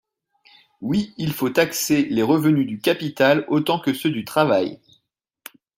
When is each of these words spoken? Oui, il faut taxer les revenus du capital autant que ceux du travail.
Oui, 0.81 1.13
il 1.17 1.31
faut 1.31 1.51
taxer 1.51 2.05
les 2.05 2.23
revenus 2.23 2.65
du 2.65 2.79
capital 2.79 3.45
autant 3.49 3.79
que 3.79 3.93
ceux 3.93 4.09
du 4.09 4.25
travail. 4.25 4.79